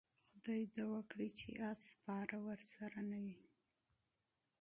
[0.23, 3.39] خدای دې وکړي چې اس سپاره ورسره نه وي.